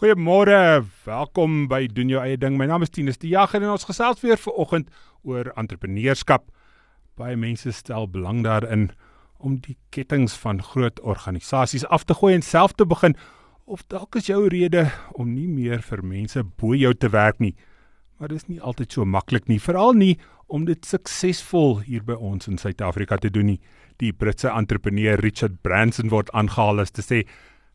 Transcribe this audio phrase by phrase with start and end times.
[0.00, 2.54] Goeiemôre, welkom by doen jou eie ding.
[2.56, 4.86] My naam is Tinus die Jager en ons gesels weer ver oggend
[5.28, 6.46] oor entrepreneurskap.
[7.20, 8.86] Baie mense stel belang daarin
[9.44, 13.12] om die kettinge van groot organisasies af te gooi en self te begin
[13.68, 14.86] of dalk is jou rede
[15.20, 17.52] om nie meer vir mense bo jou te werk nie.
[18.16, 20.14] Maar dis nie altyd so maklik nie, veral nie
[20.48, 23.60] om dit suksesvol hier by ons in Suid-Afrika te doen nie.
[24.00, 27.26] Die Britse entrepreneur Richard Branson word aangehaal as te sê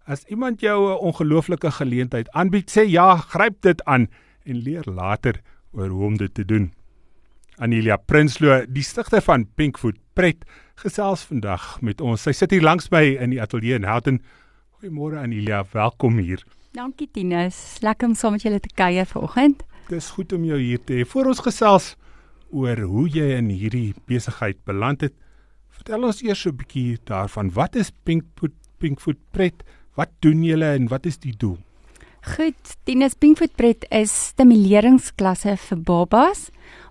[0.05, 4.07] As iemand jou 'n ongelooflike geleentheid aanbied, sê ja, gryp dit aan
[4.43, 6.73] en leer later oor hoe om dit te doen.
[7.57, 12.21] Anelia Prinsloo, die stigter van Pinkfoot Pret, gesels vandag met ons.
[12.21, 14.21] Sy sit hier langs my in die ateljee in Houghton.
[14.77, 16.43] Goeiemôre Anelia, welkom hier.
[16.71, 19.63] Dankie Tinus, lekker om saam met julle te kuier vanoggend.
[19.89, 21.05] Dis goed om jou hier te hê.
[21.05, 21.95] Voor ons gesels
[22.51, 25.13] oor hoe jy in hierdie besigheid beland het,
[25.69, 27.49] vertel ons eers so 'n bietjie daarvan.
[27.51, 29.63] Wat is Pinkfoot Pinkfoot Pret?
[29.95, 31.55] Wat doen julle en wat is die doel?
[32.35, 36.49] Goed, Tinus Pinkfoot Pret is stimuleringsklasse vir babas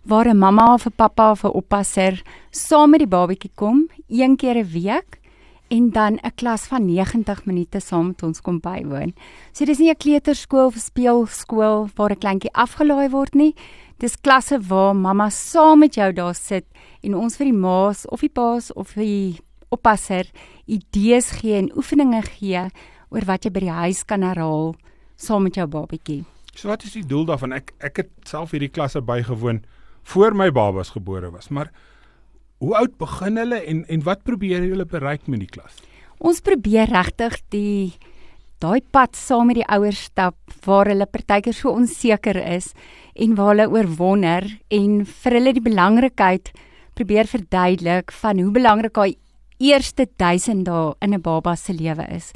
[0.09, 4.37] waar 'n mamma of 'n pappa of 'n oppasser saam met die babatjie kom een
[4.37, 5.21] keer 'n week
[5.69, 9.13] en dan 'n klas van 90 minute saam met ons kom bywoon.
[9.53, 13.55] So dis nie 'n kleuterskool of speelskool waar 'n kleintjie afgelaai word nie.
[13.99, 16.65] Dis klasse waar mamma saam met jou daar sit
[17.03, 20.31] en ons vir die ma's of die pa's of die oppasser
[20.67, 22.71] idees gee en oefeninge gee
[23.15, 24.75] oor wat jy by die huis kan herhaal
[25.17, 26.25] saam met jou babatjie.
[26.55, 27.55] So wat is die doel daarvan?
[27.55, 29.63] Ek ek het self hierdie klasse bygewoon
[30.15, 31.71] voor my babas gebore was, maar
[32.63, 35.79] hoe oud begin hulle en en wat probeer julle bereik met die klas?
[36.19, 37.95] Ons probeer regtig die
[38.63, 42.71] daai pad saam met die ouers stap waar hulle partykeer so onseker is
[43.15, 46.53] en waar hulle oor wonder en vir hulle die belangrikheid
[46.95, 49.19] probeer verduidelik van hoe belangrik daai
[49.59, 52.33] eerste 1000 dae in 'n baba se lewe is.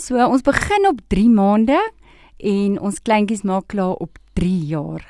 [0.00, 1.76] So ons begin op 3 maande
[2.40, 5.02] en ons kleintjies maak klaar op 3 jaar.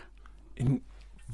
[0.58, 0.80] En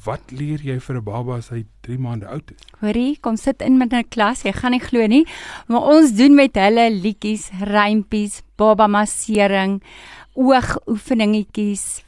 [0.05, 2.61] wat leer jy vir 'n baba as hy 3 maande oud is?
[2.81, 5.25] Hoorie, kom sit in met 'n klas, jy gaan nie glo nie,
[5.69, 9.83] maar ons doen met hulle liedjies, rympies, baba massering,
[10.35, 12.05] oogoefeningetjies,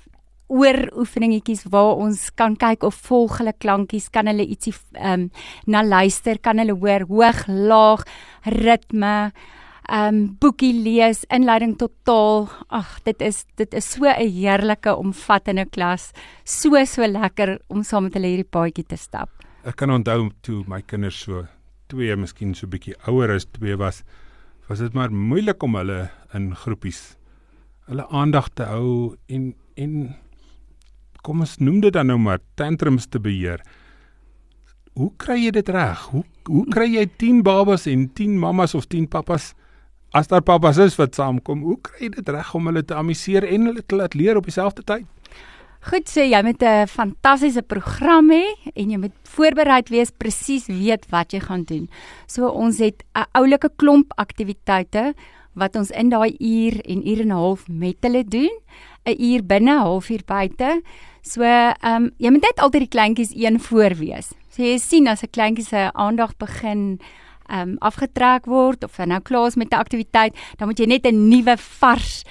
[0.49, 5.31] ooroefeningetjies waar ons kan kyk of volg hulle klankies, kan hulle ietsie ehm um,
[5.67, 8.05] na luister, kan hulle hoor hoog, laag,
[8.45, 9.33] ritme,
[9.89, 12.49] ehm um, boekie lees, inleiding tot taal.
[12.69, 16.13] Ag, dit is dit is so 'n heerlike omvattende klas.
[16.45, 19.31] So so lekker om saam met hulle hierdie paadjie te stap.
[19.65, 21.47] Ek kan onthou toe my kinders so
[21.89, 24.05] twee, miskien so bietjie ouer as twee was,
[24.69, 27.19] was dit maar moeilik om hulle in groepies
[27.89, 29.93] hulle aandag te hou en en
[31.25, 33.63] kom ons noem dit dan nou maar tantrums te beheer.
[34.99, 36.05] Hoe kry jy dit reg?
[36.13, 39.53] Hoe hoe kry jy 10 babas en 10 mammas of 10 pappas
[40.13, 43.45] as daar pappas is wat saamkom, hoe kry jy dit reg om hulle te amuseer
[43.45, 45.07] en hulle te laat leer op dieselfde tyd?
[45.89, 51.07] Goed sê jy met 'n fantastiese program hê en jy moet voorbereid wees presies weet
[51.11, 51.89] wat jy gaan doen.
[52.27, 55.15] So ons het 'n oulike klomp aktiwiteite
[55.55, 58.51] wat ons in daai uur en uur en 'n half met hulle doen.
[59.07, 60.83] 'n Uur binne, 'n halfuur buite.
[61.23, 64.33] So ehm um, jy moet net altyd die kleintjies een voor wees.
[64.51, 67.01] So jy sien as 'n kleintjie se aandag begin
[67.49, 71.29] um afgetrek word of nou klaar is met 'n aktiwiteit, dan moet jy net 'n
[71.29, 72.25] nuwe vars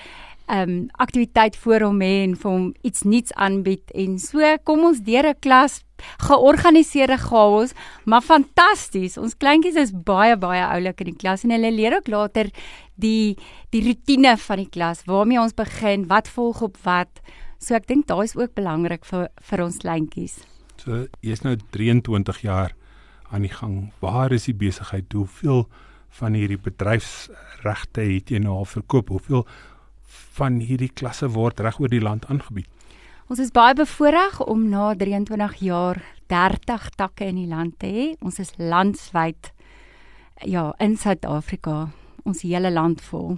[0.47, 4.99] um aktiwiteit voor hom hê en vir hom iets nuuts aanbied en so kom ons
[4.99, 5.83] deur 'n klas
[6.21, 7.73] georganiseerde chaos,
[8.05, 9.17] maar fantasties.
[9.17, 12.51] Ons kleintjies is baie baie oulik in die klas en hulle leer ook later
[12.95, 13.37] die
[13.73, 17.21] die rotine van die klas, waarmee ons begin, wat volg op wat.
[17.59, 20.39] So ek dink daai is ook belangrik vir vir ons kleintjies.
[20.77, 22.76] So jy's nou 23 jaar
[23.31, 23.91] aan die gang?
[23.99, 25.13] Waar is die besigheid?
[25.13, 25.67] Hoeveel
[26.19, 29.09] van hierdie bedryfsregte het jy nou al verkoop?
[29.09, 29.45] Hoeveel
[30.37, 32.69] van hierdie klasse word reg oor die land aangebied?
[33.27, 35.99] Ons is baie bevoorreg om na 23 jaar
[36.31, 38.05] 30 takke in die land te hê.
[38.23, 39.51] Ons is landwyd
[40.47, 41.89] ja, in Suid-Afrika,
[42.23, 43.35] ons hele land vol.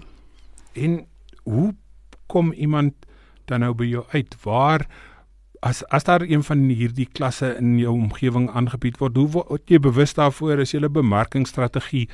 [0.78, 1.00] En
[1.48, 1.74] hoe
[2.30, 2.94] kom iemand
[3.50, 4.36] dan nou by jou uit?
[4.44, 4.86] Waar
[5.62, 9.80] as as daar een van hierdie klasse in jou omgewing aangebied word, hoe word jy
[9.80, 12.08] bewus daarvoor as jy 'n bemarkingsstrategie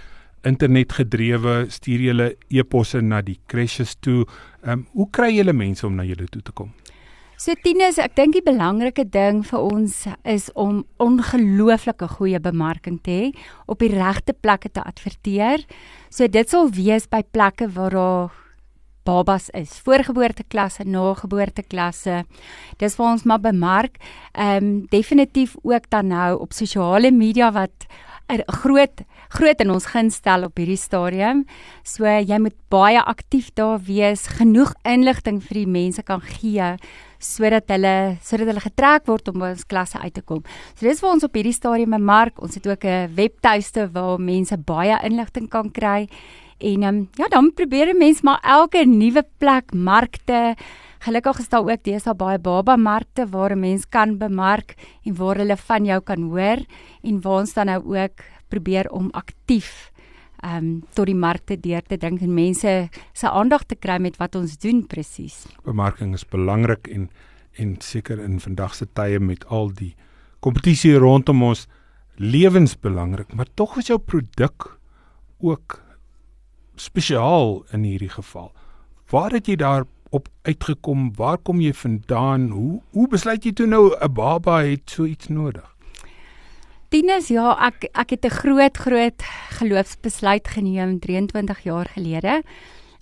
[0.44, 4.26] internet gedrewe stuur jy e-posse na die crashes toe?
[4.64, 6.72] Ehm um, hoe kry jy mense om na julle toe te kom?
[7.38, 13.12] So Tinus, ek dink die belangrike ding vir ons is om ongelooflike goeie bemarking te
[13.12, 13.26] hê,
[13.68, 15.66] op die regte plekke te adverteer.
[16.10, 18.45] So dit sal wees by plekke waar daar
[19.06, 19.78] babas is.
[19.86, 22.24] Voorgeboorteklasse, nageboorteklasse.
[22.82, 24.00] Dis waar ons maar bemark.
[24.34, 27.88] Ehm um, definitief ook dan nou op sosiale media wat
[28.28, 31.46] 'n groot groot in ons gunstel op hierdie stadium.
[31.84, 36.76] So jy moet baie aktief daar wees, genoeg inligting vir die mense kan gee
[37.26, 40.44] sodat hulle sodat hulle getrek word om by ons klasse uit te kom.
[40.76, 42.42] So dis vir ons op hierdie stadium 'n mark.
[42.42, 46.08] Ons het ook 'n webtuiste waar mense baie inligting kan kry.
[46.58, 50.56] En um, ja, dan probeer mense maar elke nuwe plek markte
[51.06, 54.74] Gelukkig is daar ook deesdae baie baba markte waar 'n mens kan bemark
[55.06, 56.66] en waar hulle van jou kan hoor
[57.04, 59.92] en waar ons dan nou ook probeer om aktief
[60.42, 64.18] ehm um, tot die markte deur te dink en mense se aandag te kry met
[64.18, 65.46] wat ons doen presies.
[65.64, 67.10] Bemarking is belangrik en
[67.54, 69.96] en seker in vandag se tye met al die
[70.40, 71.68] kompetisie rondom ons
[72.16, 74.80] lewensbelangrik, maar tog is jou produk
[75.40, 75.85] ook
[76.76, 78.52] spesiaal in hierdie geval.
[79.10, 81.12] Waar het jy daar op uitgekom?
[81.16, 82.50] Waar kom jy vandaan?
[82.50, 85.76] Hoe hoe besluit jy toe nou 'n baba het so iets nodig?
[86.90, 89.22] Tinus, ja, ek ek het 'n groot groot
[89.60, 92.44] geloofsbesluit geneem 23 jaar gelede.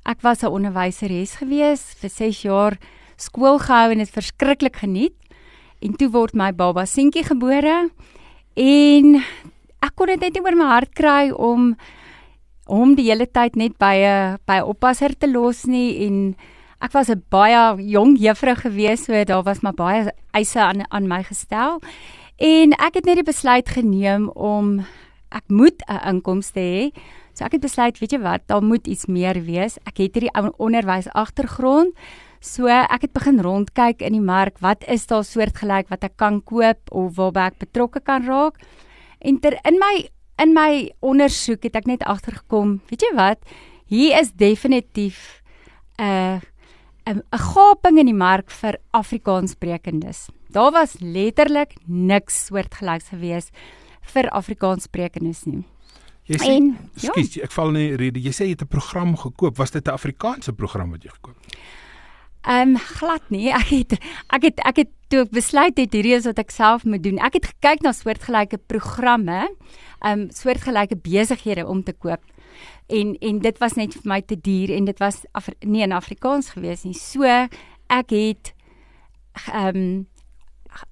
[0.06, 2.78] Ek was 'n onderwyseres gewees vir 6 jaar
[3.16, 5.14] skool gehou en dit verskriklik geniet.
[5.82, 7.90] En toe word my baba seentjie gebore
[8.56, 9.24] en
[9.84, 11.76] ek kon dit net nie oor my hart kry om
[12.74, 16.36] hom die hele tyd net by 'n by 'n oppasser te los nie en
[16.82, 21.08] ek was 'n baie jong juffrou gewees, so daar was maar baie eise aan aan
[21.08, 21.80] my gestel.
[22.38, 24.86] En ek het net die besluit geneem om
[25.32, 26.92] ek moet 'n inkomste hê.
[27.34, 29.78] So ek het besluit, weet jy wat, daar moet iets meer wees.
[29.86, 31.94] Ek het hierdie onderwys agtergrond.
[32.40, 36.42] So ek het begin rondkyk in die mark, wat is daar soortgelyk wat ek kan
[36.44, 38.60] koop of waarby ek betrokke kan raak?
[39.22, 40.10] En ter in my
[40.42, 43.40] in my ondersoek het ek net agtergekom, weet jy wat,
[43.86, 45.42] hier is definitief
[46.00, 46.42] 'n uh,
[47.06, 50.30] 'n 'n gaping in die mark vir Afrikaanssprekendes.
[50.50, 53.52] Daar was letterlik niks soortgelyks gewees
[54.02, 55.64] vir Afrikaanssprekendes nie.
[56.24, 57.12] Jy sê, en, ja.
[57.12, 58.22] skus, ek val nie rede.
[58.24, 59.58] Jy sê jy het 'n program gekoop.
[59.58, 61.43] Was dit 'n Afrikaanse program wat jy gekoop het?
[62.44, 63.50] Ehm um, glad nie.
[63.52, 63.98] Ek het
[64.28, 67.20] ek het ek het toe ek besluit het hierdie is wat ek self moet doen.
[67.20, 69.48] Ek het gekyk na soortgelyke programme,
[70.04, 72.22] ehm um, soortgelyke besighede om te koop
[72.88, 75.96] en en dit was net vir my te duur en dit was Af nie in
[75.96, 76.96] Afrikaans gewees nie.
[76.98, 78.54] So ek het
[79.50, 80.08] ehm um,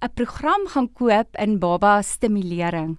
[0.02, 2.98] 'n program gaan koop in baba stimulering.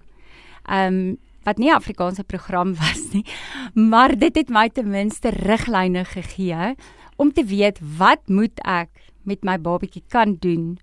[0.69, 3.25] Ehm um, wat nie Afrikaanse program was nie,
[3.73, 6.75] maar dit het my ten minste riglyne gegee
[7.15, 8.89] om te weet wat moet ek
[9.23, 10.77] met my babatjie kan doen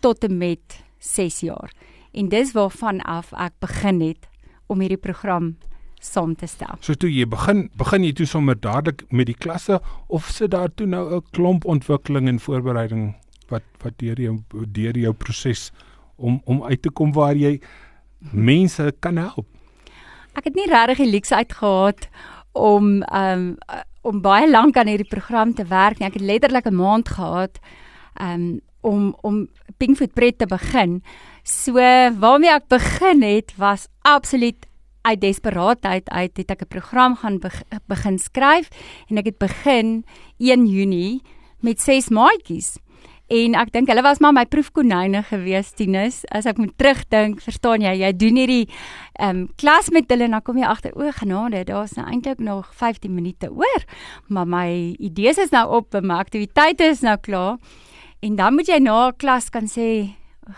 [0.00, 1.72] tot en met 6 jaar.
[2.12, 4.28] En dis waarvan af ek begin het
[4.66, 5.56] om hierdie program
[6.02, 6.76] saam te stel.
[6.80, 10.72] So toe jy begin, begin jy toe sommer dadelik met die klasse of sit daar
[10.74, 13.14] toe nou 'n klomp ontwikkeling en voorbereiding
[13.48, 14.38] wat wat deur jou
[14.72, 15.70] deur jou proses
[16.16, 17.60] om om uit te kom waar jy
[18.32, 19.46] mense kan help.
[20.34, 22.08] Ek het nie regtig die luxe uitgehad
[22.52, 23.56] om um
[24.02, 26.08] om baie lank aan hierdie program te werk nie.
[26.08, 27.58] Ek het letterlik 'n maand gehad
[28.20, 31.02] um om om Pinkfoot Pret te begin.
[31.42, 31.74] So
[32.18, 34.66] waarmee ek begin het was absoluut
[35.02, 37.50] uit desperaatheid uit het ek 'n program gaan be
[37.86, 38.68] begin skryf
[39.08, 40.04] en ek het begin
[40.38, 41.22] 1 Junie
[41.60, 42.78] met 6 maatjies.
[43.32, 46.20] En ek dink hulle was maar my proefkonyne gewees Tinus.
[46.36, 50.36] As ek moet terugdink, verstaan jy, jy doen hierdie ehm um, klas met hulle en
[50.36, 53.86] dan kom jy agter o, genade, daar's nou eintlik nog 15 minute oor.
[54.28, 54.68] Maar my
[55.00, 57.56] idees is nou op, my aktiwiteite is nou klaar.
[58.20, 60.12] En dan moet jy na klas kan sê,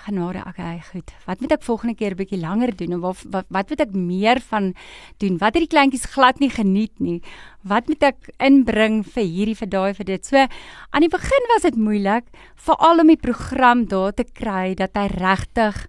[0.07, 1.11] genade okay goed.
[1.27, 3.95] Wat moet ek volgende keer 'n bietjie langer doen en wat wat wat moet ek
[3.95, 4.75] meer van
[5.19, 5.39] doen?
[5.39, 7.23] Wat het die kleintjies glad nie geniet nie?
[7.63, 10.27] Wat moet ek inbring vir hierdie vir daai vir dit?
[10.27, 12.25] So aan die begin was dit moeilik
[12.57, 15.87] veral om die program daar te kry dat hy regtig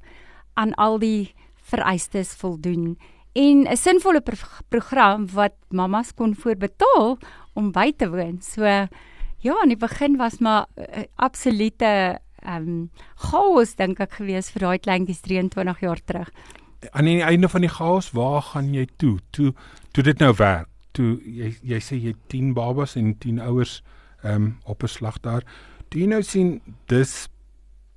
[0.55, 2.97] aan al die vereistes voldoen
[3.35, 4.35] en 'n sinvolle pro
[4.69, 7.17] program wat mamas kon voorbetaal
[7.53, 8.41] om by te woon.
[8.41, 8.63] So
[9.45, 14.67] ja aan die begin was maar uh, absolute ehm um, chaos dink ek gewees vir
[14.67, 16.31] daai kleintjies 23 jaar terug.
[16.91, 19.19] Aan die einde van die chaos, waar gaan jy toe?
[19.31, 19.53] Toe
[19.91, 20.69] toe dit nou werk.
[20.91, 23.81] Toe jy jy sê jy 10 babas en 10 ouers
[24.23, 25.43] ehm um, op 'n slag daar.
[25.89, 27.27] Toe jy nou sien dis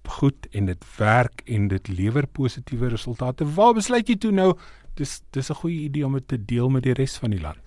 [0.09, 3.45] goed en dit werk en dit lewer positiewe resultate.
[3.55, 4.55] Waar besluit jy toe nou
[4.95, 7.59] dis dis 'n goeie idee om dit te deel met die res van die land?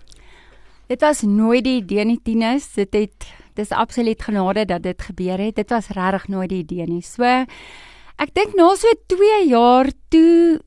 [0.87, 2.73] Dit was nooit die idee nie Tinus.
[2.73, 5.55] Dit het dis absoluut genade dat dit gebeur het.
[5.55, 7.01] Dit was regtig nooit die idee nie.
[7.01, 10.59] So ek dink na so 2 jaar toe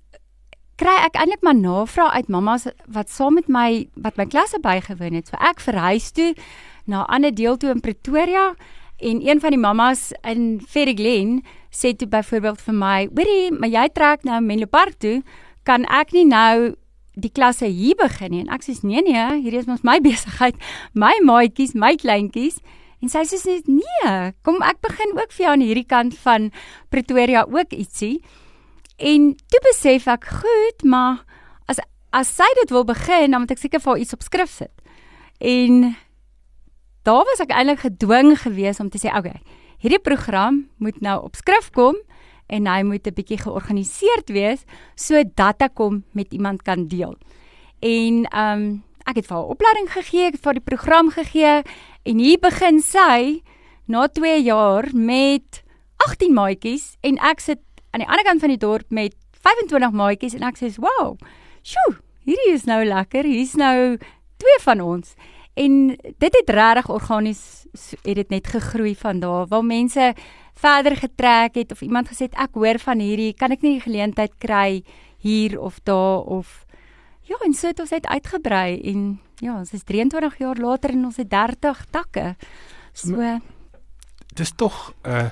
[0.81, 5.15] kry ek eintlik maar navraag uit mammas wat saam met my wat my klasse bygewoon
[5.15, 5.29] het.
[5.31, 6.35] So ek verhuis toe
[6.87, 8.55] na 'n ander deel toe in Pretoria
[8.99, 13.89] en een van die mammas in Ferryglen sê toe byvoorbeeld vir my, "Hoorie, maar jy
[13.89, 15.23] trek nou Menlo Park toe,
[15.63, 16.77] kan ek nie nou
[17.15, 18.43] die klasse hier begin nie.
[18.45, 20.59] En ek sê nee nee, hierdie is mos my besigheid,
[20.93, 22.61] my maatjies, my kleintjies.
[23.05, 24.15] En sy sê net nee,
[24.47, 26.51] kom ek begin ook vir jou aan hierdie kant van
[26.95, 28.19] Pretoria ook ietsie.
[28.97, 31.25] En toe besef ek, goed, maar
[31.71, 31.83] as
[32.15, 34.75] as sy dit wil begin, dan moet ek seker vir haar iets op skrif sit.
[35.43, 35.97] En
[37.05, 39.43] daar was ek eintlik gedwing geweest om te sê, okay,
[39.83, 41.99] hierdie program moet nou op skrif kom
[42.47, 47.17] en hy moet 'n bietjie georganiseerd wees sodat ek hom met iemand kan deel.
[47.81, 51.63] En ehm um, ek het vir haar opleiding gegee, ek het vir die program gegee
[52.03, 53.43] en hier begin sy
[53.87, 55.63] na 2 jaar met
[55.97, 57.61] 18 maatjies en ek sit
[57.93, 61.19] aan die ander kant van die dorp met 25 maatjies en ek sê, "Wow.
[61.63, 63.25] Sjoe, hierdie is nou lekker.
[63.25, 63.99] Hier's nou
[64.37, 65.15] twee van ons."
[65.55, 65.87] En
[66.19, 67.67] dit het regtig organies
[68.03, 70.15] het dit net gegroei van daar waar mense
[70.55, 74.35] verder getrek het of iemand gesê ek hoor van hierdie kan ek nie die geleentheid
[74.39, 74.83] kry
[75.19, 76.67] hier of daar of
[77.23, 81.05] ja en so het ons uit uitgebrei en ja ons is 23 jaar later en
[81.11, 82.35] ons het 30 takke.
[82.93, 83.39] So
[84.35, 85.31] dis tog 'n uh,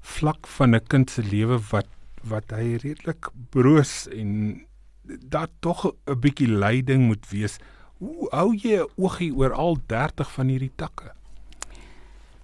[0.00, 1.88] vlak van 'n kind se lewe wat
[2.24, 4.64] wat hy redelik broos en
[5.04, 7.58] dat tog 'n bietjie leiding moet wees
[8.04, 11.14] Hoe hou jy 'n oogie oor al 30 van hierdie takke?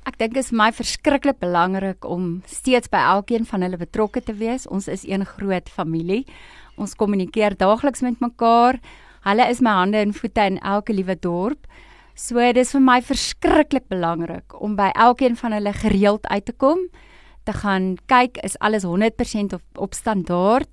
[0.08, 4.32] Ek dink dit is my verskriklik belangrik om steeds by elkeen van hulle betrokke te
[4.32, 4.66] wees.
[4.66, 6.24] Ons is een groot familie.
[6.76, 8.80] Ons kommunikeer daagliks met mekaar.
[9.20, 11.66] Hulle is my hande en voete in elke liewe dorp.
[12.14, 16.52] So dit is vir my verskriklik belangrik om by elkeen van hulle gereeld uit te
[16.52, 16.88] kom,
[17.44, 20.68] te gaan kyk is alles 100% op, op standaard.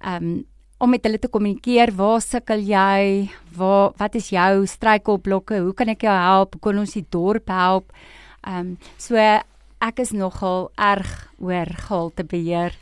[0.00, 0.51] Ehm um,
[0.82, 3.30] om met hulle te kommunikeer, waar sukkel jy?
[3.54, 5.60] Waar wat is jou struikelblokke?
[5.62, 6.56] Hoe kan ek jou help?
[6.56, 7.92] Hoe kan ons die dorp help?
[8.42, 9.18] Ehm um, so
[9.82, 11.10] ek is nogal erg
[11.42, 12.74] oor gehalte beheer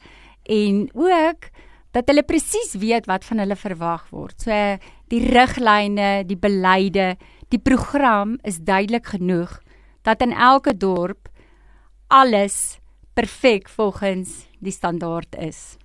[0.45, 1.49] en ook
[1.97, 4.37] dat hulle presies weet wat van hulle verwag word.
[4.41, 4.53] So
[5.13, 7.17] die riglyne, die beleide,
[7.49, 9.59] die program is duidelik genoeg
[10.05, 11.29] dat in elke dorp
[12.09, 12.79] alles
[13.17, 15.77] perfek volgens die standaard is.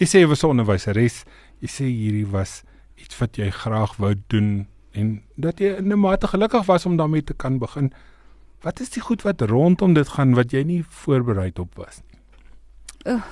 [0.00, 1.22] Jy sê jy was onderwyseres
[1.62, 2.62] jy sê hierdie was
[2.98, 4.66] iets wat jy graag wou doen
[4.98, 7.92] en dat jy in 'n mate gelukkig was om daarmee te kan begin.
[8.62, 12.20] Wat is die goed wat rondom dit gaan wat jy nie voorberei op was nie?
[13.06, 13.24] Oeh.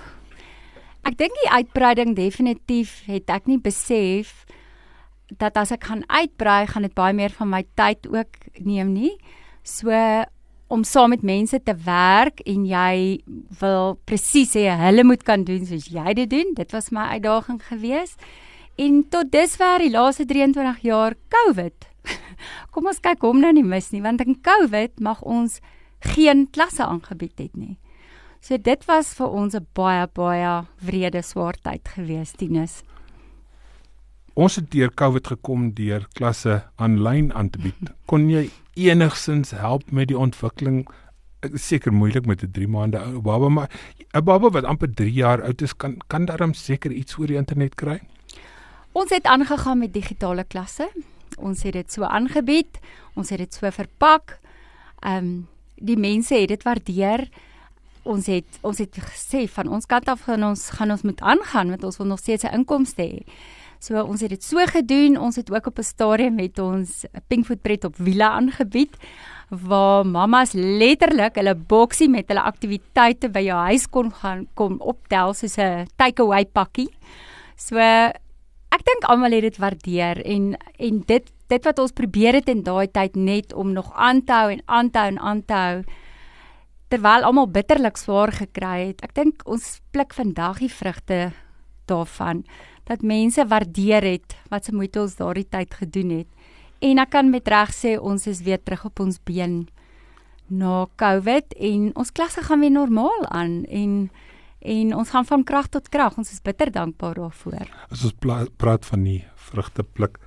[1.03, 4.45] Ek dink die uitbreiding definitief het ek nie besef
[5.39, 9.17] dat as ek gaan uitbrei, gaan dit baie meer van my tyd ook neem nie.
[9.63, 9.91] So
[10.71, 13.19] om saam met mense te werk en jy
[13.59, 16.55] wil presies hê hulle moet kan doen soos jy dit doen.
[16.55, 18.23] Dit was my uitdaging geweest.
[18.79, 21.89] En tot dusver die laaste 23 jaar COVID.
[22.73, 25.59] Kom ons kyk hom nou nie mis nie want in COVID mag ons
[26.15, 27.77] geen klasse aangebied het nie.
[28.41, 32.83] So dit was vir ons 'n baie baie wrede swaar tyd geweest, Tinus.
[34.35, 37.91] Ons het deur COVID gekom deur klasse aanlyn aan te bied.
[38.07, 40.87] Kon jy enigsins help met die ontwikkeling
[41.55, 43.71] seker moeilik met 'n 3 maande ou baba maar
[44.15, 47.37] 'n baba wat amper 3 jaar oud is kan kan daarom seker iets oor die
[47.37, 48.01] internet kry.
[48.93, 50.91] Ons het aangegaan met digitale klasse.
[51.39, 52.79] Ons het dit so aangebied.
[53.15, 54.39] Ons het dit so verpak.
[55.01, 55.49] Ehm um,
[55.81, 57.29] die mense het dit waardeer.
[58.03, 61.69] Ons het ons het gesê van ons kant af gaan ons gaan ons moet aangaan
[61.69, 63.25] met ons wil nog steeds 'n inkomste hê.
[63.81, 65.17] So ons het dit so gedoen.
[65.17, 68.97] Ons het ook op 'n stadium met ons Pinkfoot pret op wiele aangebied
[69.49, 75.35] waar mamas letterlik hulle boksie met hulle aktiwiteite by jou huis kon gaan kom optel
[75.35, 76.91] soos 'n takeaway pakkie.
[77.57, 82.49] So ek dink almal het dit waardeer en en dit dit wat ons probeer het
[82.49, 85.45] in daai tyd net om nog aan te hou en aan te hou en aan
[85.45, 85.83] te hou
[86.89, 89.03] terwyl almal bitterlik swaar gekry het.
[89.03, 91.33] Ek dink ons pluk vandag die vrugte
[91.87, 92.45] daarvan
[92.91, 96.31] dat mense waardeer het wat se moeite ons daardie tyd gedoen het.
[96.83, 99.69] En ek kan met reg sê ons is weer terug op ons been
[100.51, 104.11] na COVID en ons klasse gaan weer normaal aan en
[104.61, 106.19] en ons gaan van krag tot krag.
[106.21, 107.71] Ons is bitter dankbaar daarvoor.
[107.89, 108.17] As ons
[108.61, 110.19] praat van die vrugte pluk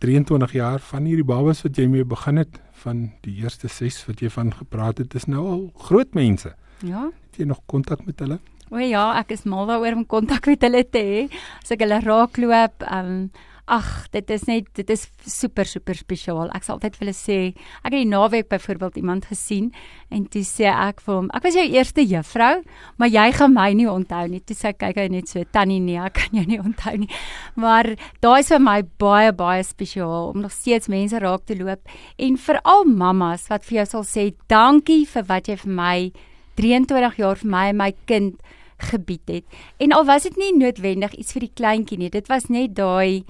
[0.00, 4.22] 23 jaar van hierdie babas wat jy mee begin het van die eerste 6 wat
[4.24, 6.54] jy van gepraat het is nou al groot mense.
[6.82, 7.10] Ja.
[7.28, 8.40] Het jy nog kontak met hulle?
[8.72, 11.24] O ja, ek is mal daaroor om kontak met hulle te hê.
[11.60, 13.24] As ek hulle raakloop, ehm um,
[13.72, 16.48] ag, dit is net dit is super super spesiaal.
[16.56, 17.36] Ek sal altyd vir hulle sê,
[17.84, 19.68] ek het die naweek byvoorbeeld iemand gesien
[20.12, 22.64] en toe sê ek vir hom, ek was jou eerste juffrou,
[22.98, 24.40] maar jy gaan my nie onthou nie.
[24.42, 27.10] Toe sê ek kyk hy net so, tannie nee, ek kan jou nie onthou nie.
[27.54, 27.92] Maar
[28.24, 32.40] daai is vir my baie baie spesiaal om nog steeds mense raak te loop en
[32.48, 35.96] veral mammas wat vir jou sal sê, dankie vir wat jy vir my
[36.60, 38.42] 23 jaar vir my en my kind
[38.90, 39.44] gebied het.
[39.78, 43.24] En al was dit nie noodwendig iets vir die kleintjie nie, dit was net daai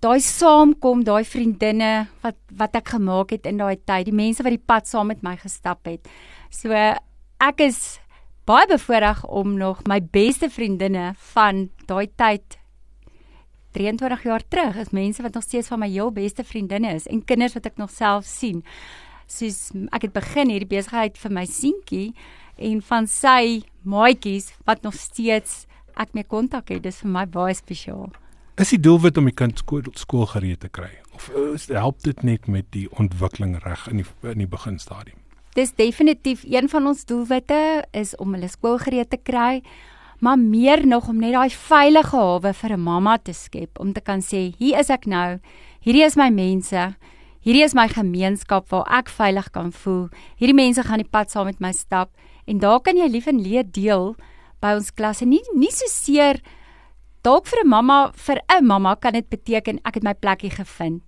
[0.00, 4.56] daai saamkom, daai vriendinne wat wat ek gemaak het in daai tyd, die mense wat
[4.56, 6.08] die pad saam met my gestap het.
[6.50, 8.00] So ek is
[8.48, 12.56] baie bevoorreg om nog my beste vriendinne van daai tyd
[13.76, 17.24] 23 jaar terug is mense wat nog steeds van my heel beste vriendinne is en
[17.24, 18.64] kinders wat ek nog self sien.
[19.30, 22.08] Soos ek het begin hierdie besigheid vir my seentjie
[22.60, 26.82] en van sy maatjies wat nog steeds ek mee kontak het.
[26.82, 28.10] Dis vir my baie spesiaal.
[28.60, 32.46] Is die doelwit om die kind skool gereed te kry of is, help dit net
[32.48, 35.18] met die ontwikkeling reg in die in die beginstadium?
[35.56, 39.62] Dis definitief een van ons doelwitte is om hulle skool gereed te kry
[40.20, 44.00] maar meer nog om net daai veilige hawe vir 'n mamma te skep om te
[44.00, 45.40] kan sê hier is ek nou
[45.80, 46.94] hierdie is my mense
[47.40, 51.46] hierdie is my gemeenskap waar ek veilig kan voel hierdie mense gaan die pad saam
[51.46, 52.10] met my stap
[52.50, 54.14] en daar kan jy lief en leed deel
[54.60, 56.42] by ons klasse nie nie so seer
[57.22, 61.02] dalk vir 'n mamma vir 'n mamma kan dit beteken ek het my plekkie gevind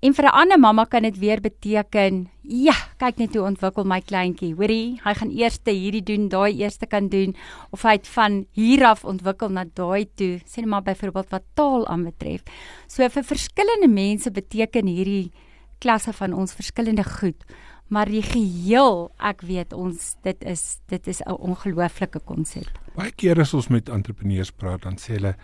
[0.00, 4.00] En vir 'n ander mamma kan dit weer beteken, ja, kyk net hoe ontwikkel my
[4.00, 4.54] kleintjie.
[4.54, 7.36] Hoorie, hy gaan eers hierdie doen, daai eerste kan doen
[7.70, 10.40] of hy het van hier af ontwikkel na daai toe.
[10.46, 12.40] Sê net maar byvoorbeeld wat taal aanbetref.
[12.86, 15.32] So vir verskillende mense beteken hierdie
[15.78, 17.44] klasse van ons verskillende goed.
[17.90, 22.70] Maar die geheel, ek weet ons dit is dit is 'n ongelooflike konsep.
[22.94, 25.34] Baie keer as ons met entrepreneurs praat, dan sê hulle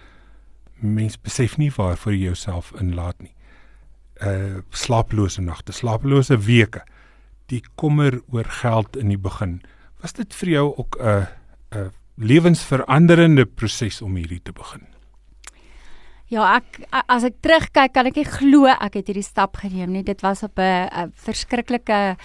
[0.80, 3.36] mense besef nie waarvoor jy jouself inlaat nie
[4.24, 6.82] uh slaaplose nagte, slaaplose weke,
[7.52, 9.60] die kommer oor geld in die begin.
[10.02, 11.26] Was dit vir jou ook 'n
[11.74, 14.86] 'n lewensveranderende proses om hierdie te begin?
[16.26, 20.02] Ja, ek as ek terugkyk, kan ek nie glo ek het hierdie stap geneem nie.
[20.02, 22.16] Dit was op 'n verskriklike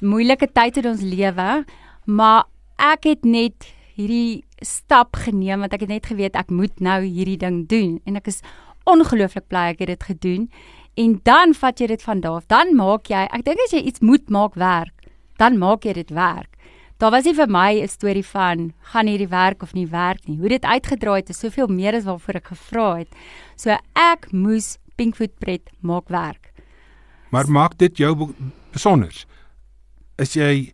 [0.00, 1.64] moeilike tyd in ons lewe,
[2.06, 2.44] maar
[2.78, 3.66] ek het net
[3.96, 8.16] hierdie stap geneem want ek het net geweet ek moet nou hierdie ding doen en
[8.16, 8.42] ek is
[8.86, 10.48] ongelooflik bly ek het dit gedoen
[10.96, 12.46] en dan vat jy dit van daar af.
[12.46, 14.94] Dan maak jy, ek dink as jy iets moet maak werk,
[15.38, 16.49] dan maak jy dit werk.
[17.00, 20.36] Daar was nie vir my 'n storie van gaan hierdie werk of nie werk nie.
[20.36, 23.08] Hoe dit uitgedraai het is soveel meer as waarvoor ek gevra het.
[23.56, 26.52] So ek moes Pinkfoot pret maak werk.
[27.30, 28.34] Maar maak dit jou
[28.72, 29.24] besonder.
[30.18, 30.72] Is jy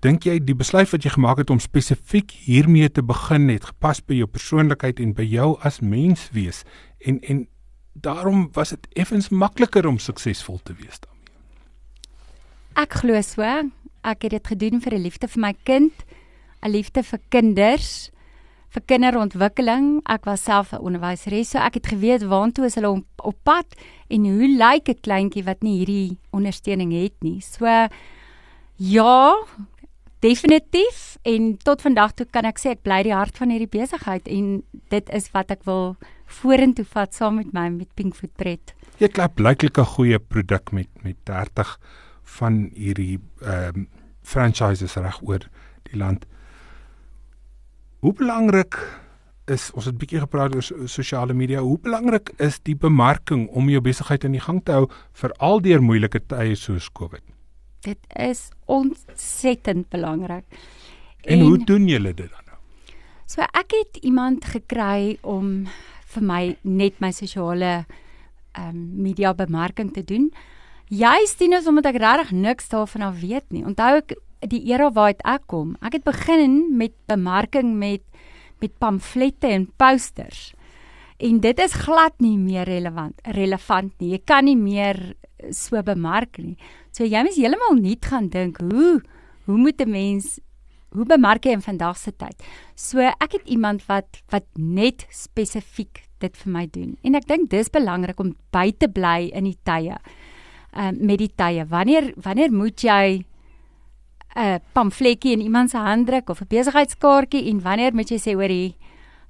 [0.00, 4.00] dink jy die besluit wat jy gemaak het om spesifiek hiermee te begin het gepas
[4.00, 6.62] by jou persoonlikheid en by jou as mens wees
[6.98, 7.48] en en
[7.94, 11.34] daarom was dit effens makliker om suksesvol te wees daarmee.
[12.74, 13.70] Ek glo so.
[14.02, 15.92] Ek het dit gedoen vir 'n liefde vir my kind,
[16.62, 18.10] 'n liefde vir kinders,
[18.72, 20.00] vir kinderontwikkeling.
[20.08, 23.66] Ek was self 'n onderwyseres, so ek het geweet waantoe is hulle op, op pad
[24.08, 27.40] en hoe lyk 'n kleintjie wat nie hierdie ondersteuning het nie.
[27.40, 27.66] So
[28.76, 29.36] ja,
[30.20, 34.28] definitief en tot vandag toe kan ek sê ek bly die hart van hierdie besigheid
[34.28, 38.74] en dit is wat ek wil vorentoe vat saam met my met Pinkfoot Pret.
[38.98, 41.78] Jy klap blyklik 'n goeie produk met met 30
[42.24, 43.88] van hierdie ehm um,
[44.22, 45.42] franchises reg oor
[45.90, 46.26] die land.
[47.98, 48.78] Hoe belangrik
[49.50, 51.60] is ons het 'n bietjie gepraat oor sosiale media.
[51.60, 55.82] Hoe belangrik is die bemarking om jou besigheid in die gang te hou veral deur
[55.82, 57.22] moeilike tye soos Covid?
[57.80, 60.44] Dit is ontsettend belangrik.
[61.20, 62.58] En, en hoe doen julle dit dan nou?
[63.26, 65.66] So ek het iemand gekry om
[66.06, 67.84] vir my net my sosiale
[68.52, 70.32] ehm um, media bemarking te doen.
[70.92, 73.62] Juist dien is omdat ek regtig niks daarvan af weet nie.
[73.64, 74.12] Onthou ek
[74.52, 75.70] die era waaruit ek kom.
[75.80, 78.04] Ek het begin met bemarking met
[78.60, 80.52] met pamflette en posters.
[81.16, 84.12] En dit is glad nie meer relevant relevant nie.
[84.12, 85.00] Jy kan nie meer
[85.50, 86.58] so bemark nie.
[86.92, 89.00] So jy moet heeltemal nuut gaan dink, hoe
[89.46, 90.38] hoe moet 'n mens
[90.92, 92.36] hoe bemark jy in vandag se tyd?
[92.76, 96.98] So ek het iemand wat wat net spesifiek dit vir my doen.
[97.02, 99.96] En ek dink dis belangrik om by te bly in die tye.
[100.72, 101.66] Uh, met die tye.
[101.68, 103.24] Wanneer wanneer moet jy
[104.34, 108.32] 'n pamfletjie in iemand se hand druk of 'n besigheidskaartjie en wanneer moet jy sê
[108.32, 108.72] hoor hier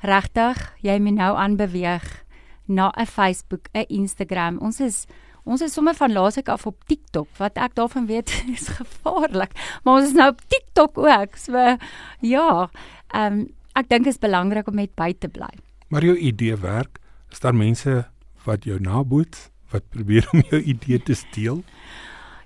[0.02, 2.24] regtig, jy moet nou aanbeweeg
[2.66, 4.58] na 'n Facebook, 'n Instagram.
[4.58, 5.06] Ons is
[5.44, 7.26] Ons is sommer van laasek af op TikTok.
[7.36, 9.50] Wat ek daarvan weet is gevaarlik.
[9.82, 11.36] Maar ons is nou op TikTok ook.
[11.36, 11.76] So
[12.20, 12.70] ja,
[13.10, 15.50] ehm um, ek dink dit is belangrik om net by te bly.
[15.88, 17.00] Maar jou idee werk.
[17.30, 18.04] Is daar mense
[18.44, 21.62] wat jou naboot wat probeer om jou idee te steel?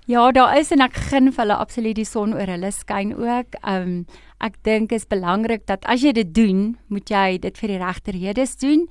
[0.07, 3.57] Ja, daar is en ek gun vir hulle absoluut die son oor hulle skyn ook.
[3.67, 4.05] Um,
[4.39, 8.15] ek dink is belangrik dat as jy dit doen, moet jy dit vir die regte
[8.15, 8.85] redes doen.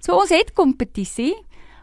[0.00, 1.34] So ons het kompetisie.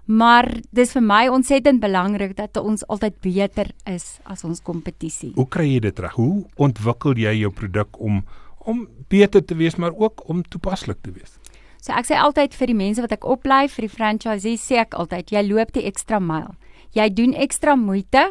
[0.10, 5.36] Maar dis vir my ontsettend belangrik dat ons altyd beter is as ons kompetisie.
[5.36, 6.16] Hoe kry jy dit reg?
[6.18, 8.24] Hoe ontwikkel jy jou produk om
[8.70, 11.39] om beter te wees, maar ook om toepaslik te wees.
[11.80, 14.98] So ek sê altyd vir die mense wat ek oplei vir die franchisees sê ek
[15.00, 16.56] altyd jy loop die ekstra myl.
[16.96, 18.26] Jy doen ekstra moeite.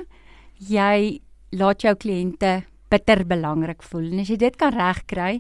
[0.58, 1.20] Jy
[1.56, 4.10] laat jou kliënte bitter belangrik voel.
[4.12, 5.38] En as jy dit kan regkry,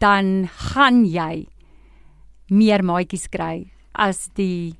[0.00, 1.46] dan gaan jy
[2.50, 4.76] meer maatjies kry as die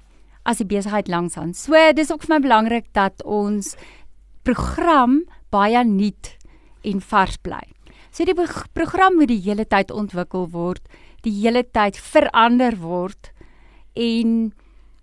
[0.48, 1.52] as die besigheid langsaan.
[1.54, 3.74] So dis ook vir my belangrik dat ons
[4.48, 5.20] program
[5.52, 6.32] baie nuut
[6.88, 7.62] en vars bly.
[8.10, 10.82] So die program moet die hele tyd ontwikkel word,
[11.26, 13.32] die hele tyd verander word
[13.94, 14.52] en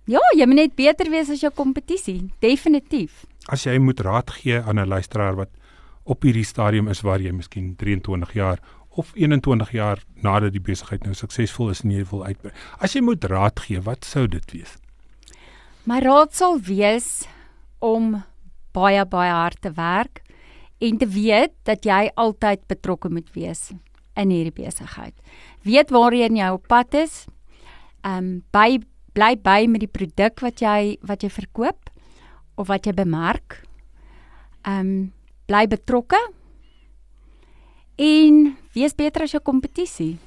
[0.08, 3.26] ja, jy moet net beter wees as jou kompetisie, definitief.
[3.52, 5.52] As jy moet raad gee aan 'n luisteraar wat
[6.06, 11.04] op hierdie stadium is waar jy miskien 23 jaar of 21 jaar nadat die besigheid
[11.04, 12.54] nou suksesvol is en jy wil uitbrei.
[12.80, 14.78] As jy moet raad gee, wat sou dit wees?
[15.86, 17.28] My raad sal wees
[17.80, 18.24] om
[18.74, 20.24] baie baie hard te werk
[20.80, 23.72] en te weet dat jy altyd betrokke moet wees
[24.18, 25.16] in hierdie besigheid.
[25.68, 27.26] Weet waarheen jy op pad is.
[28.04, 28.80] Ehm um, by
[29.18, 31.90] bly by met die produk wat jy wat jy verkoop
[32.58, 33.62] of wat jy bemark.
[34.66, 35.14] Ehm um,
[35.48, 36.20] bly betrokke
[37.98, 40.18] en wees beter as jou kompetisie.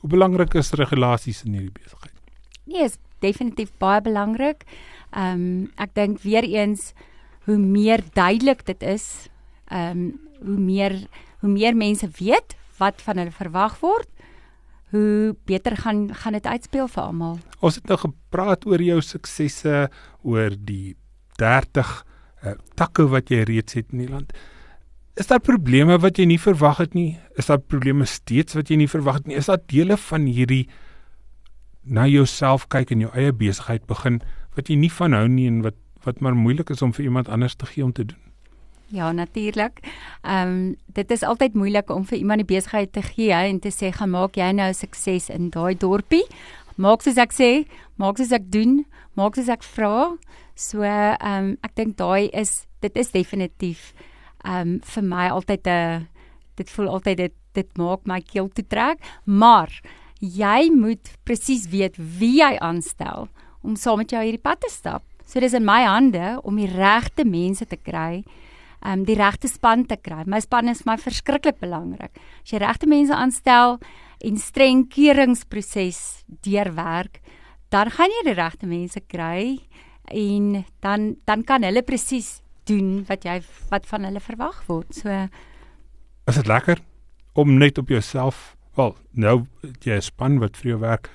[0.00, 2.14] Hoe belangrik is regulasies in hierdie besigheid?
[2.64, 4.64] Nee, is definitief baie belangrik.
[5.12, 6.92] Ehm um, ek dink weer eens
[7.48, 9.28] hoe meer duidelik dit is,
[9.70, 10.94] ehm um, hoe meer
[11.40, 14.08] hoe meer mense weet wat van hulle verwag word,
[14.90, 17.38] hoe beter gaan gaan dit uitspeel vir almal.
[17.60, 19.88] Ons het nou gepraat oor jou suksesse,
[20.24, 20.96] oor die
[21.38, 22.04] 30 uh,
[22.48, 24.32] eh, takke wat jy reeds het in die land.
[25.18, 27.18] Is daar probleme wat jy nie verwag het nie?
[27.36, 29.38] Is daar probleme steeds wat jy nie verwag het nie?
[29.40, 30.68] Is daar dele van hierdie
[31.82, 34.20] na jouself kyk en jou eie besigheid begin
[34.54, 37.28] wat jy nie van hou nie en wat wat maar moeilik is om vir iemand
[37.28, 38.27] anders te gee om te doen?
[38.90, 39.80] Ja, natuurlik.
[40.22, 43.68] Ehm um, dit is altyd moeilik om vir iemand die besigheid te gee en te
[43.68, 46.24] sê gaan maak jy nou sukses in daai dorpie.
[46.76, 47.50] Maak soos ek sê,
[48.00, 50.16] maak soos ek doen, maak soos ek vra.
[50.54, 53.92] So ehm um, ek dink daai is dit is definitief
[54.44, 56.08] ehm um, vir my altyd 'n
[56.56, 59.68] dit voel altyd dit dit maak my keel toe trek, maar
[60.20, 63.28] jy moet presies weet wie jy aanstel
[63.62, 65.02] om saam met jou hierdie pad te stap.
[65.26, 68.24] So dis in my hande om die regte mense te kry,
[68.86, 70.24] um die regte span te kry.
[70.26, 72.18] My span is my verskriklik belangrik.
[72.42, 73.78] As jy regte mense aanstel
[74.24, 77.20] en streng keuringsproses deurwerk,
[77.70, 79.58] dan gaan jy die regte mense kry
[80.08, 84.92] en dan dan kan hulle presies doen wat jy wat van hulle verwag word.
[84.94, 85.08] So
[86.28, 86.82] is dit lekker
[87.38, 89.46] om net op jouself, wel, nou
[89.84, 91.08] jy span wat vir jou werk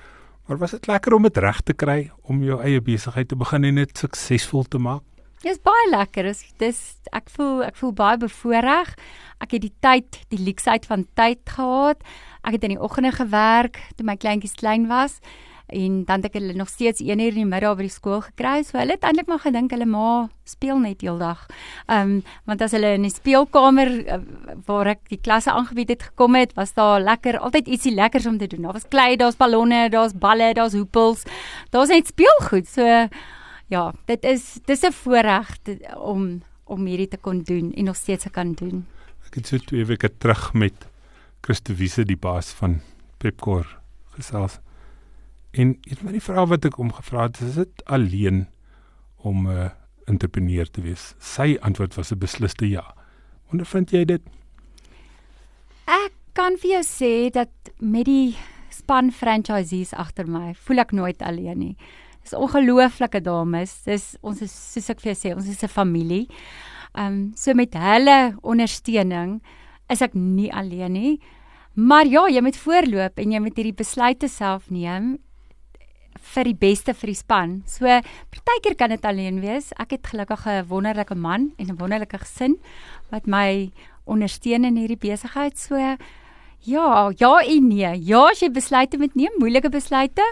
[0.44, 3.64] Maar was dit lekker om dit reg te kry om jou eie besigheid te begin
[3.64, 5.04] en dit suksesvol te maak?
[5.44, 6.24] Dis baie lekker.
[6.30, 6.78] Dis dis
[7.12, 8.92] ek voel ek voel baie bevoordeel.
[9.44, 12.00] Ek het die tyd, die luksusheid van tyd gehad.
[12.48, 15.20] Ek het in die oggende gewerk toe my kleintjies klein was
[15.74, 18.20] en dan het ek hulle nog steeds 1 uur in die middag by die skool
[18.24, 18.62] gekry.
[18.64, 20.08] So hulle het eintlik maar gedink hulle ma
[20.48, 21.44] speel net heeldag.
[21.88, 24.18] Ehm um, want as hulle in die speelkamer uh,
[24.66, 28.38] waar ek die klasse aangebied het gekom het, was daar lekker altyd ietsie lekkers om
[28.38, 28.64] te doen.
[28.64, 31.24] Daar was klei, daar's ballonne, daar's balle, daar's hoepels.
[31.70, 32.68] Daar's net speelgoed.
[32.68, 33.08] So
[33.68, 35.58] ja, dit is dis 'n voorreg
[35.96, 38.86] om om hierdie te kon doen en nog steeds te kan doen.
[39.26, 40.88] Ek het so twee weke terug met
[41.40, 42.80] Christo Wiese die baas van
[43.18, 43.66] Pepkor
[44.16, 44.58] gesels.
[45.50, 48.46] En iets maar die vraag wat ek hom gevra het, is dit alleen
[49.16, 49.70] om 'n uh,
[50.04, 51.14] entrepreneur te wees?
[51.18, 52.94] Sy antwoord was 'n besliste ja.
[53.52, 54.22] Ondervind jy dit?
[55.84, 58.36] Ek kan vir jou sê dat met die
[58.70, 61.76] span franchisees agter my, voel ek nooit alleen nie.
[62.24, 63.76] Dis ongelooflike dames.
[63.84, 66.26] Dis ons is soos ek vir jou sê, ons is 'n familie.
[66.96, 69.40] Ehm um, so met hulle ondersteuning
[69.90, 71.20] is ek nie alleen nie.
[71.74, 75.18] Maar ja, jy moet voorloop en jy moet hierdie besluite self neem
[76.34, 77.54] vir die beste vir die span.
[77.66, 77.86] So
[78.32, 79.72] partykeer kan dit alleen wees.
[79.78, 82.56] Ek het gelukkig 'n wonderlike man en 'n wonderlike gesin
[83.10, 83.72] wat my
[84.06, 85.58] ondersteun in hierdie besigheid.
[85.58, 85.98] So ja,
[87.18, 88.00] ja en nee.
[88.04, 90.22] Ja, as jy besluite moet neem, moeilike besluite,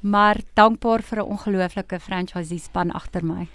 [0.00, 3.48] maar dankbaar vir 'n ongelooflike franchisee span agter my.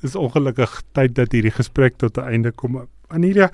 [0.00, 2.88] Dis ongelukkig tyd dat hierdie gesprek tot 'n einde kom.
[3.08, 3.50] Aniria,